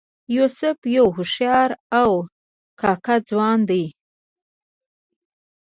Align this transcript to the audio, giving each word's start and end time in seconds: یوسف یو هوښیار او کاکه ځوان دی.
یوسف 0.35 0.77
یو 0.95 1.07
هوښیار 1.15 1.69
او 1.99 2.11
کاکه 2.81 3.15
ځوان 3.29 3.59
دی. 3.69 3.85